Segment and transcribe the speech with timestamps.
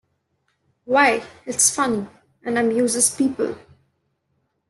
[0.85, 2.07] Why, it's funny,
[2.43, 3.55] and amuses people.